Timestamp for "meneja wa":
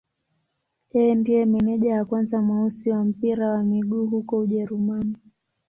1.45-2.05